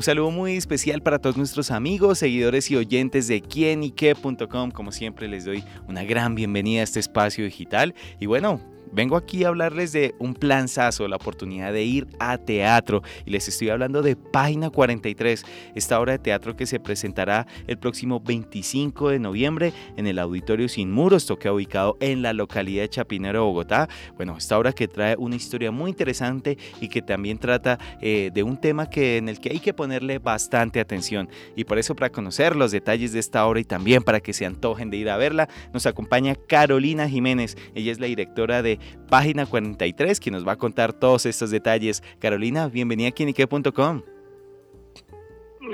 Un 0.00 0.04
saludo 0.04 0.30
muy 0.30 0.56
especial 0.56 1.02
para 1.02 1.18
todos 1.18 1.36
nuestros 1.36 1.70
amigos, 1.70 2.20
seguidores 2.20 2.70
y 2.70 2.76
oyentes 2.76 3.28
de 3.28 3.42
quienique.com. 3.42 4.70
Como 4.70 4.92
siempre 4.92 5.28
les 5.28 5.44
doy 5.44 5.62
una 5.88 6.04
gran 6.04 6.34
bienvenida 6.34 6.80
a 6.80 6.84
este 6.84 7.00
espacio 7.00 7.44
digital. 7.44 7.94
Y 8.18 8.24
bueno, 8.24 8.62
Vengo 8.92 9.16
aquí 9.16 9.44
a 9.44 9.48
hablarles 9.48 9.92
de 9.92 10.14
un 10.18 10.34
planzazo, 10.34 11.06
la 11.06 11.14
oportunidad 11.14 11.72
de 11.72 11.84
ir 11.84 12.08
a 12.18 12.38
teatro. 12.38 13.02
Y 13.24 13.30
les 13.30 13.46
estoy 13.46 13.68
hablando 13.68 14.02
de 14.02 14.16
Página 14.16 14.68
43, 14.68 15.44
esta 15.76 16.00
obra 16.00 16.12
de 16.12 16.18
teatro 16.18 16.56
que 16.56 16.66
se 16.66 16.80
presentará 16.80 17.46
el 17.68 17.78
próximo 17.78 18.20
25 18.20 19.10
de 19.10 19.20
noviembre 19.20 19.72
en 19.96 20.08
el 20.08 20.18
Auditorio 20.18 20.68
Sin 20.68 20.90
Muros, 20.90 21.26
toque 21.26 21.48
ubicado 21.48 21.96
en 22.00 22.22
la 22.22 22.32
localidad 22.32 22.82
de 22.82 22.88
Chapinero, 22.88 23.44
Bogotá. 23.44 23.88
Bueno, 24.16 24.36
esta 24.36 24.58
obra 24.58 24.72
que 24.72 24.88
trae 24.88 25.14
una 25.16 25.36
historia 25.36 25.70
muy 25.70 25.90
interesante 25.90 26.58
y 26.80 26.88
que 26.88 27.00
también 27.00 27.38
trata 27.38 27.78
eh, 28.00 28.30
de 28.34 28.42
un 28.42 28.56
tema 28.56 28.90
que, 28.90 29.18
en 29.18 29.28
el 29.28 29.38
que 29.38 29.50
hay 29.50 29.60
que 29.60 29.72
ponerle 29.72 30.18
bastante 30.18 30.80
atención. 30.80 31.28
Y 31.54 31.62
por 31.62 31.78
eso 31.78 31.94
para 31.94 32.10
conocer 32.10 32.56
los 32.56 32.72
detalles 32.72 33.12
de 33.12 33.20
esta 33.20 33.46
obra 33.46 33.60
y 33.60 33.64
también 33.64 34.02
para 34.02 34.18
que 34.18 34.32
se 34.32 34.46
antojen 34.46 34.90
de 34.90 34.96
ir 34.96 35.10
a 35.10 35.16
verla, 35.16 35.48
nos 35.72 35.86
acompaña 35.86 36.34
Carolina 36.34 37.08
Jiménez, 37.08 37.56
ella 37.76 37.92
es 37.92 38.00
la 38.00 38.06
directora 38.06 38.62
de 38.62 38.79
página 39.08 39.46
43, 39.46 40.20
que 40.20 40.30
nos 40.30 40.46
va 40.46 40.52
a 40.52 40.56
contar 40.56 40.92
todos 40.92 41.26
estos 41.26 41.50
detalles. 41.50 42.02
Carolina, 42.18 42.68
bienvenida 42.68 43.08
a 43.08 43.12
Kinique.com. 43.12 44.02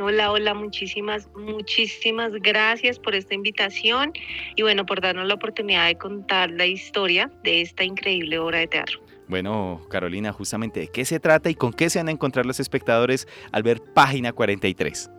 Hola, 0.00 0.32
hola, 0.32 0.52
muchísimas, 0.52 1.28
muchísimas 1.36 2.32
gracias 2.32 2.98
por 2.98 3.14
esta 3.14 3.34
invitación 3.34 4.12
y 4.56 4.62
bueno, 4.62 4.84
por 4.84 5.00
darnos 5.00 5.26
la 5.26 5.34
oportunidad 5.34 5.86
de 5.86 5.96
contar 5.96 6.50
la 6.50 6.66
historia 6.66 7.30
de 7.44 7.60
esta 7.60 7.84
increíble 7.84 8.38
obra 8.38 8.58
de 8.58 8.66
teatro. 8.66 9.00
Bueno, 9.28 9.80
Carolina, 9.88 10.32
justamente 10.32 10.80
de 10.80 10.88
qué 10.88 11.04
se 11.04 11.18
trata 11.18 11.50
y 11.50 11.54
con 11.54 11.72
qué 11.72 11.88
se 11.88 11.98
van 11.98 12.08
a 12.08 12.12
encontrar 12.12 12.46
los 12.46 12.60
espectadores 12.60 13.26
al 13.52 13.62
ver 13.62 13.80
página 13.80 14.32
43. 14.32 15.10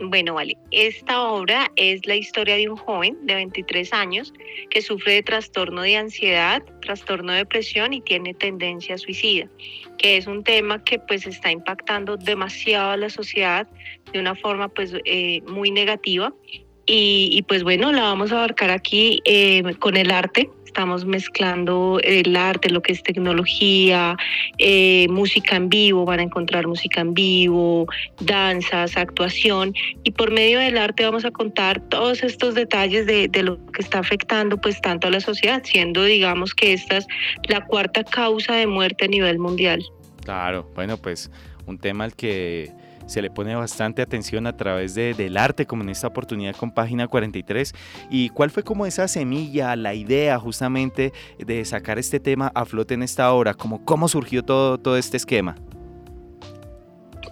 Bueno, 0.00 0.34
vale. 0.34 0.56
Esta 0.70 1.22
obra 1.22 1.70
es 1.76 2.06
la 2.06 2.16
historia 2.16 2.56
de 2.56 2.68
un 2.68 2.76
joven 2.76 3.16
de 3.26 3.34
23 3.34 3.92
años 3.92 4.32
que 4.70 4.82
sufre 4.82 5.14
de 5.14 5.22
trastorno 5.22 5.82
de 5.82 5.96
ansiedad, 5.96 6.62
trastorno 6.80 7.32
de 7.32 7.38
depresión 7.38 7.92
y 7.92 8.00
tiene 8.00 8.34
tendencia 8.34 8.96
suicida, 8.98 9.48
que 9.98 10.16
es 10.16 10.26
un 10.26 10.42
tema 10.42 10.82
que 10.82 10.98
pues 10.98 11.26
está 11.26 11.50
impactando 11.50 12.16
demasiado 12.16 12.90
a 12.90 12.96
la 12.96 13.10
sociedad 13.10 13.68
de 14.12 14.18
una 14.18 14.34
forma 14.34 14.68
pues 14.68 14.92
eh, 15.04 15.42
muy 15.42 15.70
negativa. 15.70 16.32
Y, 16.86 17.44
pues 17.48 17.62
bueno, 17.62 17.92
la 17.92 18.02
vamos 18.02 18.32
a 18.32 18.36
abarcar 18.36 18.70
aquí 18.70 19.20
eh, 19.24 19.62
con 19.78 19.96
el 19.96 20.10
arte, 20.10 20.50
estamos 20.72 21.04
mezclando 21.04 22.00
el 22.02 22.34
arte, 22.34 22.70
lo 22.70 22.80
que 22.80 22.92
es 22.92 23.02
tecnología, 23.02 24.16
eh, 24.56 25.06
música 25.10 25.54
en 25.56 25.68
vivo, 25.68 26.06
van 26.06 26.20
a 26.20 26.22
encontrar 26.22 26.66
música 26.66 27.02
en 27.02 27.12
vivo, 27.12 27.86
danzas, 28.20 28.96
actuación 28.96 29.74
y 30.02 30.12
por 30.12 30.30
medio 30.30 30.58
del 30.60 30.78
arte 30.78 31.04
vamos 31.04 31.26
a 31.26 31.30
contar 31.30 31.78
todos 31.90 32.22
estos 32.22 32.54
detalles 32.54 33.04
de, 33.04 33.28
lo 33.42 33.58
que 33.66 33.82
está 33.82 33.98
afectando 33.98 34.56
pues 34.56 34.80
tanto 34.80 35.08
a 35.08 35.10
la 35.10 35.20
sociedad, 35.20 35.62
siendo 35.62 36.04
digamos 36.04 36.54
que 36.54 36.72
esta 36.72 36.96
es 36.96 37.06
la 37.48 37.66
cuarta 37.66 38.02
causa 38.02 38.54
de 38.54 38.66
muerte 38.66 39.04
a 39.04 39.08
nivel 39.08 39.38
mundial. 39.38 39.84
Claro, 40.24 40.70
bueno 40.74 40.96
pues 40.96 41.30
un 41.66 41.76
tema 41.76 42.04
al 42.04 42.14
que 42.16 42.72
se 43.06 43.22
le 43.22 43.30
pone 43.30 43.54
bastante 43.54 44.02
atención 44.02 44.46
a 44.46 44.56
través 44.56 44.94
de, 44.94 45.14
del 45.14 45.36
arte, 45.36 45.66
como 45.66 45.82
en 45.82 45.90
esta 45.90 46.06
oportunidad 46.06 46.56
con 46.56 46.70
página 46.70 47.08
43. 47.08 47.74
¿Y 48.10 48.28
cuál 48.30 48.50
fue 48.50 48.62
como 48.62 48.86
esa 48.86 49.08
semilla, 49.08 49.76
la 49.76 49.94
idea 49.94 50.38
justamente 50.38 51.12
de 51.38 51.64
sacar 51.64 51.98
este 51.98 52.20
tema 52.20 52.52
a 52.54 52.64
flote 52.64 52.94
en 52.94 53.02
esta 53.02 53.32
obra? 53.32 53.54
Como, 53.54 53.84
¿Cómo 53.84 54.08
surgió 54.08 54.42
todo, 54.42 54.78
todo 54.78 54.96
este 54.96 55.16
esquema? 55.16 55.54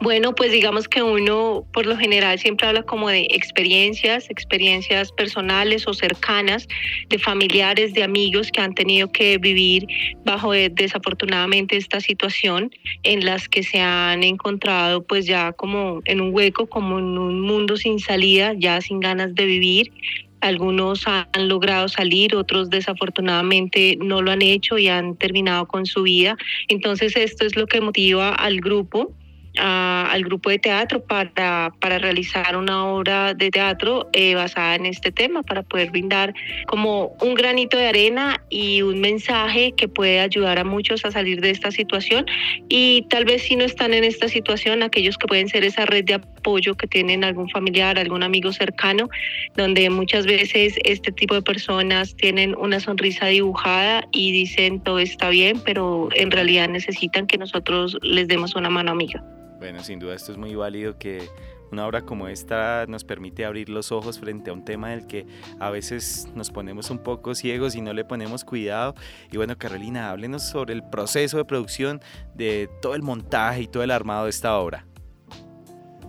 Bueno, 0.00 0.32
pues 0.32 0.52
digamos 0.52 0.86
que 0.86 1.02
uno 1.02 1.66
por 1.72 1.84
lo 1.84 1.96
general 1.96 2.38
siempre 2.38 2.68
habla 2.68 2.84
como 2.84 3.08
de 3.08 3.26
experiencias, 3.30 4.30
experiencias 4.30 5.10
personales 5.10 5.88
o 5.88 5.92
cercanas, 5.92 6.68
de 7.08 7.18
familiares, 7.18 7.94
de 7.94 8.04
amigos 8.04 8.52
que 8.52 8.60
han 8.60 8.74
tenido 8.74 9.10
que 9.10 9.38
vivir 9.38 9.88
bajo 10.24 10.54
eh, 10.54 10.70
desafortunadamente 10.72 11.76
esta 11.76 12.00
situación 12.00 12.70
en 13.02 13.24
las 13.24 13.48
que 13.48 13.64
se 13.64 13.80
han 13.80 14.22
encontrado 14.22 15.02
pues 15.02 15.26
ya 15.26 15.52
como 15.52 16.00
en 16.04 16.20
un 16.20 16.32
hueco, 16.32 16.68
como 16.68 17.00
en 17.00 17.18
un 17.18 17.40
mundo 17.40 17.76
sin 17.76 17.98
salida, 17.98 18.52
ya 18.56 18.80
sin 18.80 19.00
ganas 19.00 19.34
de 19.34 19.46
vivir 19.46 19.92
algunos 20.40 21.04
han 21.08 21.48
logrado 21.48 21.88
salir, 21.88 22.36
otros 22.36 22.70
desafortunadamente 22.70 23.98
no 24.00 24.22
lo 24.22 24.30
han 24.30 24.42
hecho 24.42 24.78
y 24.78 24.86
han 24.86 25.16
terminado 25.16 25.66
con 25.66 25.84
su 25.84 26.02
vida. 26.02 26.36
Entonces 26.68 27.16
esto 27.16 27.44
es 27.44 27.56
lo 27.56 27.66
que 27.66 27.80
motiva 27.80 28.32
al 28.34 28.60
grupo 28.60 29.12
al 29.58 30.22
grupo 30.24 30.50
de 30.50 30.58
teatro 30.58 31.02
para, 31.02 31.72
para 31.80 31.98
realizar 31.98 32.56
una 32.56 32.86
obra 32.86 33.34
de 33.34 33.50
teatro 33.50 34.08
eh, 34.12 34.34
basada 34.34 34.74
en 34.74 34.86
este 34.86 35.12
tema, 35.12 35.42
para 35.42 35.62
poder 35.62 35.90
brindar 35.90 36.34
como 36.66 37.16
un 37.20 37.34
granito 37.34 37.76
de 37.76 37.88
arena 37.88 38.42
y 38.50 38.82
un 38.82 39.00
mensaje 39.00 39.72
que 39.72 39.88
puede 39.88 40.20
ayudar 40.20 40.58
a 40.58 40.64
muchos 40.64 41.04
a 41.04 41.10
salir 41.10 41.40
de 41.40 41.50
esta 41.50 41.70
situación. 41.70 42.26
Y 42.68 43.06
tal 43.10 43.24
vez 43.24 43.42
si 43.42 43.56
no 43.56 43.64
están 43.64 43.94
en 43.94 44.04
esta 44.04 44.28
situación, 44.28 44.82
aquellos 44.82 45.18
que 45.18 45.26
pueden 45.26 45.48
ser 45.48 45.64
esa 45.64 45.86
red 45.86 46.04
de 46.04 46.14
apoyo 46.14 46.76
que 46.76 46.86
tienen 46.86 47.24
algún 47.24 47.48
familiar, 47.50 47.98
algún 47.98 48.22
amigo 48.22 48.52
cercano, 48.52 49.08
donde 49.56 49.90
muchas 49.90 50.26
veces 50.26 50.76
este 50.84 51.12
tipo 51.12 51.34
de 51.34 51.42
personas 51.42 52.14
tienen 52.16 52.54
una 52.56 52.80
sonrisa 52.80 53.26
dibujada 53.26 54.04
y 54.12 54.32
dicen 54.32 54.80
todo 54.80 54.98
está 54.98 55.30
bien, 55.30 55.60
pero 55.64 56.08
en 56.14 56.30
realidad 56.30 56.68
necesitan 56.68 57.26
que 57.26 57.38
nosotros 57.38 57.96
les 58.02 58.28
demos 58.28 58.54
una 58.54 58.70
mano 58.70 58.92
amiga. 58.92 59.22
Bueno, 59.58 59.82
sin 59.82 59.98
duda 59.98 60.14
esto 60.14 60.32
es 60.32 60.38
muy 60.38 60.54
válido 60.54 60.98
que 60.98 61.28
una 61.70 61.86
obra 61.86 62.02
como 62.02 62.28
esta 62.28 62.86
nos 62.88 63.04
permite 63.04 63.44
abrir 63.44 63.68
los 63.68 63.92
ojos 63.92 64.18
frente 64.18 64.50
a 64.50 64.52
un 64.52 64.64
tema 64.64 64.90
del 64.90 65.06
que 65.06 65.26
a 65.58 65.70
veces 65.70 66.28
nos 66.34 66.50
ponemos 66.50 66.90
un 66.90 66.98
poco 66.98 67.34
ciegos 67.34 67.74
y 67.74 67.80
no 67.80 67.92
le 67.92 68.04
ponemos 68.04 68.44
cuidado. 68.44 68.94
Y 69.30 69.36
bueno, 69.36 69.56
Carolina, 69.58 70.10
háblenos 70.10 70.48
sobre 70.48 70.74
el 70.74 70.82
proceso 70.82 71.36
de 71.36 71.44
producción 71.44 72.00
de 72.34 72.70
todo 72.80 72.94
el 72.94 73.02
montaje 73.02 73.62
y 73.62 73.66
todo 73.66 73.82
el 73.82 73.90
armado 73.90 74.24
de 74.24 74.30
esta 74.30 74.56
obra. 74.58 74.86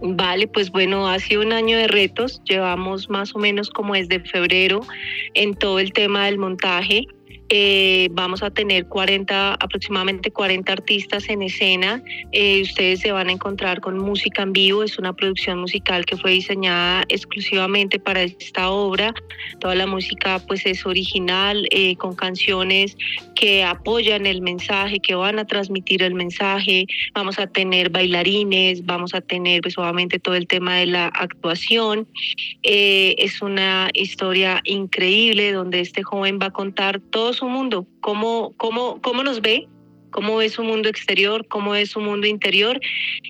Vale, 0.00 0.48
pues 0.48 0.70
bueno, 0.70 1.08
ha 1.08 1.18
sido 1.18 1.42
un 1.42 1.52
año 1.52 1.78
de 1.78 1.86
retos. 1.86 2.42
Llevamos 2.44 3.08
más 3.08 3.34
o 3.34 3.38
menos 3.38 3.70
como 3.70 3.94
desde 3.94 4.20
febrero 4.20 4.80
en 5.34 5.54
todo 5.54 5.78
el 5.78 5.92
tema 5.92 6.26
del 6.26 6.38
montaje. 6.38 7.06
Eh, 7.50 8.08
vamos 8.12 8.42
a 8.42 8.50
tener 8.50 8.86
40, 8.86 9.54
aproximadamente 9.54 10.30
40 10.30 10.72
artistas 10.72 11.28
en 11.28 11.42
escena. 11.42 12.02
Eh, 12.32 12.62
ustedes 12.62 13.00
se 13.00 13.12
van 13.12 13.28
a 13.28 13.32
encontrar 13.32 13.80
con 13.80 13.98
música 13.98 14.42
en 14.42 14.52
vivo. 14.52 14.82
Es 14.82 14.98
una 14.98 15.12
producción 15.12 15.58
musical 15.58 16.06
que 16.06 16.16
fue 16.16 16.32
diseñada 16.32 17.04
exclusivamente 17.08 17.98
para 17.98 18.22
esta 18.22 18.70
obra. 18.70 19.14
Toda 19.60 19.74
la 19.74 19.86
música 19.86 20.38
pues 20.46 20.64
es 20.64 20.86
original, 20.86 21.66
eh, 21.70 21.96
con 21.96 22.14
canciones 22.14 22.96
que 23.34 23.62
apoyan 23.62 24.26
el 24.26 24.40
mensaje, 24.40 25.00
que 25.00 25.14
van 25.14 25.38
a 25.38 25.46
transmitir 25.46 26.02
el 26.02 26.14
mensaje. 26.14 26.86
Vamos 27.12 27.38
a 27.38 27.46
tener 27.46 27.90
bailarines, 27.90 28.86
vamos 28.86 29.14
a 29.14 29.20
tener 29.20 29.60
pues 29.60 29.76
obviamente 29.76 30.18
todo 30.18 30.34
el 30.34 30.46
tema 30.46 30.76
de 30.76 30.86
la 30.86 31.06
actuación. 31.06 32.08
es 32.62 33.42
una 33.42 33.90
historia 33.92 34.60
increíble 34.64 35.52
donde 35.52 35.80
este 35.80 36.02
joven 36.02 36.38
va 36.40 36.46
a 36.46 36.50
contar 36.50 37.00
todo 37.00 37.33
su 37.34 37.46
mundo, 37.46 37.86
cómo, 38.00 38.54
cómo, 38.56 39.00
cómo 39.02 39.22
nos 39.22 39.40
ve, 39.40 39.68
cómo 40.10 40.36
ve 40.36 40.48
su 40.48 40.62
mundo 40.62 40.88
exterior, 40.88 41.46
cómo 41.48 41.72
ve 41.72 41.86
su 41.86 42.00
mundo 42.00 42.26
interior 42.28 42.80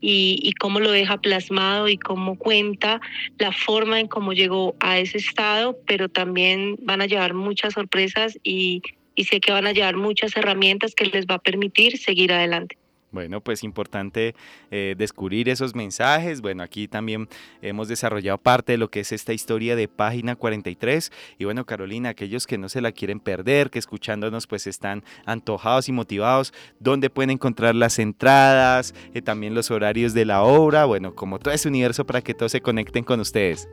y, 0.00 0.52
cómo 0.58 0.80
lo 0.80 0.90
deja 0.90 1.18
plasmado 1.18 1.88
y 1.88 1.98
cómo 1.98 2.36
cuenta 2.36 3.00
la 3.38 3.52
forma 3.52 4.00
en 4.00 4.08
cómo 4.08 4.32
llegó 4.32 4.74
a 4.80 4.98
ese 4.98 5.18
estado, 5.18 5.78
pero 5.86 6.08
también 6.08 6.76
van 6.80 7.02
a 7.02 7.06
llevar 7.06 7.34
muchas 7.34 7.74
sorpresas 7.74 8.38
y, 8.42 8.80
y 9.14 9.24
sé 9.24 9.40
que 9.40 9.52
van 9.52 9.66
a 9.66 9.72
llevar 9.72 9.96
muchas 9.96 10.34
herramientas 10.36 10.94
que 10.94 11.04
les 11.04 11.26
va 11.26 11.34
a 11.34 11.38
permitir 11.38 11.98
seguir 11.98 12.32
adelante. 12.32 12.79
Bueno, 13.12 13.40
pues 13.40 13.64
importante 13.64 14.36
eh, 14.70 14.94
descubrir 14.96 15.48
esos 15.48 15.74
mensajes. 15.74 16.40
Bueno, 16.40 16.62
aquí 16.62 16.86
también 16.86 17.28
hemos 17.60 17.88
desarrollado 17.88 18.38
parte 18.38 18.72
de 18.72 18.78
lo 18.78 18.88
que 18.88 19.00
es 19.00 19.10
esta 19.10 19.32
historia 19.32 19.74
de 19.74 19.88
página 19.88 20.36
43. 20.36 21.10
Y 21.38 21.44
bueno, 21.44 21.66
Carolina, 21.66 22.10
aquellos 22.10 22.46
que 22.46 22.56
no 22.56 22.68
se 22.68 22.80
la 22.80 22.92
quieren 22.92 23.18
perder, 23.18 23.70
que 23.70 23.80
escuchándonos 23.80 24.46
pues 24.46 24.68
están 24.68 25.02
antojados 25.26 25.88
y 25.88 25.92
motivados, 25.92 26.52
¿dónde 26.78 27.10
pueden 27.10 27.30
encontrar 27.30 27.74
las 27.74 27.98
entradas, 27.98 28.94
eh, 29.12 29.22
también 29.22 29.54
los 29.54 29.72
horarios 29.72 30.14
de 30.14 30.24
la 30.24 30.42
obra? 30.42 30.84
Bueno, 30.84 31.14
como 31.14 31.40
todo 31.40 31.52
ese 31.52 31.68
universo 31.68 32.06
para 32.06 32.22
que 32.22 32.34
todos 32.34 32.52
se 32.52 32.60
conecten 32.60 33.02
con 33.02 33.18
ustedes. 33.18 33.68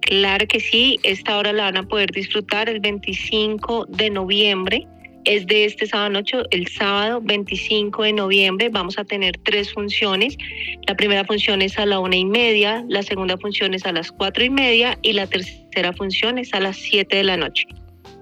Claro 0.00 0.46
que 0.46 0.60
sí, 0.60 0.98
esta 1.02 1.36
hora 1.36 1.52
la 1.52 1.64
van 1.64 1.76
a 1.78 1.82
poder 1.82 2.10
disfrutar 2.12 2.68
el 2.68 2.78
25 2.78 3.86
de 3.86 4.10
noviembre 4.10 4.86
es 5.26 5.46
de 5.46 5.64
este 5.64 5.86
sábado 5.86 6.10
noche, 6.10 6.38
el 6.50 6.68
sábado 6.68 7.20
25 7.22 8.04
de 8.04 8.12
noviembre 8.12 8.68
vamos 8.68 8.98
a 8.98 9.04
tener 9.04 9.36
tres 9.42 9.72
funciones. 9.72 10.38
La 10.86 10.94
primera 10.96 11.24
función 11.24 11.60
es 11.62 11.78
a 11.78 11.84
la 11.84 11.98
una 11.98 12.16
y 12.16 12.24
media, 12.24 12.84
la 12.88 13.02
segunda 13.02 13.36
función 13.36 13.74
es 13.74 13.84
a 13.84 13.92
las 13.92 14.10
cuatro 14.12 14.44
y 14.44 14.50
media 14.50 14.96
y 15.02 15.12
la 15.12 15.26
tercera 15.26 15.92
función 15.92 16.38
es 16.38 16.54
a 16.54 16.60
las 16.60 16.76
siete 16.76 17.16
de 17.16 17.24
la 17.24 17.36
noche. 17.36 17.66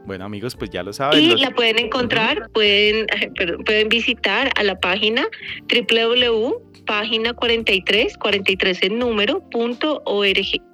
Bueno 0.07 0.25
amigos, 0.25 0.57
pues 0.57 0.71
ya 0.71 0.83
lo 0.83 0.93
saben. 0.93 1.23
Y 1.23 1.37
la 1.37 1.51
pueden 1.51 1.79
encontrar, 1.79 2.51
pueden, 2.53 3.07
pueden 3.67 3.89
visitar 3.89 4.51
a 4.57 4.63
la 4.63 4.79
página 4.81 5.27
www.página 5.71 7.35
43, 7.35 8.17
43 8.19 8.83
en 8.83 8.99
número, 8.99 9.49
punto 9.51 10.03
org. 10.07 10.74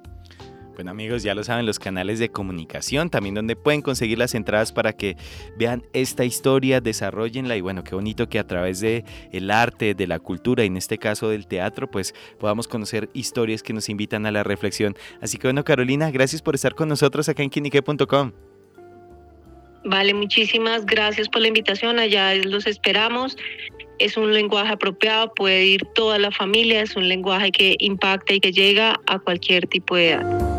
Bueno 0.75 0.91
amigos, 0.91 1.23
ya 1.23 1.35
lo 1.35 1.43
saben, 1.43 1.65
los 1.65 1.79
canales 1.79 2.19
de 2.19 2.29
comunicación, 2.29 3.09
también 3.09 3.35
donde 3.35 3.55
pueden 3.55 3.81
conseguir 3.81 4.17
las 4.17 4.33
entradas 4.33 4.71
para 4.71 4.93
que 4.93 5.17
vean 5.57 5.83
esta 5.93 6.23
historia, 6.23 6.81
desarrollenla 6.81 7.55
y 7.57 7.61
bueno, 7.61 7.83
qué 7.83 7.93
bonito 7.93 8.29
que 8.29 8.39
a 8.39 8.47
través 8.47 8.79
de 8.79 9.03
el 9.31 9.51
arte, 9.51 9.93
de 9.93 10.07
la 10.07 10.19
cultura 10.19 10.63
y 10.63 10.67
en 10.67 10.77
este 10.77 10.97
caso 10.97 11.29
del 11.29 11.47
teatro, 11.47 11.91
pues 11.91 12.15
podamos 12.39 12.67
conocer 12.67 13.09
historias 13.13 13.63
que 13.63 13.73
nos 13.73 13.89
invitan 13.89 14.25
a 14.25 14.31
la 14.31 14.43
reflexión. 14.43 14.95
Así 15.21 15.37
que 15.37 15.47
bueno, 15.47 15.63
Carolina, 15.63 16.09
gracias 16.09 16.41
por 16.41 16.55
estar 16.55 16.73
con 16.73 16.89
nosotros 16.89 17.27
acá 17.29 17.43
en 17.43 17.49
quinique.com. 17.49 18.31
Vale, 19.83 20.13
muchísimas 20.13 20.85
gracias 20.85 21.27
por 21.27 21.41
la 21.41 21.47
invitación. 21.47 21.99
Allá 21.99 22.35
los 22.35 22.67
esperamos. 22.67 23.35
Es 23.97 24.17
un 24.17 24.33
lenguaje 24.33 24.73
apropiado, 24.73 25.33
puede 25.33 25.65
ir 25.65 25.85
toda 25.93 26.17
la 26.17 26.31
familia, 26.31 26.81
es 26.81 26.95
un 26.95 27.07
lenguaje 27.07 27.51
que 27.51 27.75
impacta 27.79 28.33
y 28.33 28.39
que 28.39 28.51
llega 28.51 28.99
a 29.07 29.19
cualquier 29.19 29.67
tipo 29.67 29.95
de 29.95 30.11
edad. 30.11 30.50